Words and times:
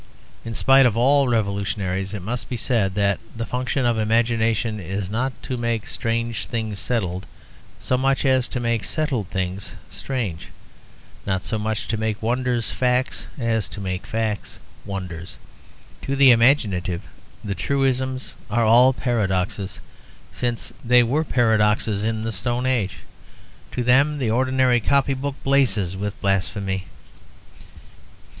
In 0.43 0.55
spite 0.55 0.87
of 0.87 0.97
all 0.97 1.27
revolutionaries 1.27 2.15
it 2.15 2.23
must 2.23 2.49
be 2.49 2.57
said 2.57 2.95
that 2.95 3.19
the 3.35 3.45
function 3.45 3.85
of 3.85 3.99
imagination 3.99 4.79
is 4.79 5.11
not 5.11 5.31
to 5.43 5.57
make 5.57 5.85
strange 5.85 6.47
things 6.47 6.79
settled, 6.79 7.27
so 7.79 7.99
much 7.99 8.25
as 8.25 8.47
to 8.47 8.59
make 8.59 8.83
settled 8.83 9.27
things 9.27 9.73
strange; 9.91 10.47
not 11.27 11.43
so 11.43 11.59
much 11.59 11.87
to 11.87 11.97
make 11.97 12.19
wonders 12.19 12.71
facts 12.71 13.27
as 13.37 13.69
to 13.69 13.79
make 13.79 14.07
facts 14.07 14.57
wonders. 14.85 15.37
To 16.01 16.15
the 16.15 16.31
imaginative 16.31 17.03
the 17.43 17.53
truisms 17.53 18.33
are 18.49 18.65
all 18.65 18.93
paradoxes, 18.93 19.81
since 20.33 20.73
they 20.83 21.03
were 21.03 21.23
paradoxes 21.23 22.03
in 22.03 22.23
the 22.23 22.31
Stone 22.31 22.65
Age; 22.65 22.97
to 23.71 23.83
them 23.83 24.17
the 24.17 24.31
ordinary 24.31 24.79
copy 24.79 25.13
book 25.13 25.35
blazes 25.43 25.95
with 25.95 26.19
blasphemy. 26.23 26.85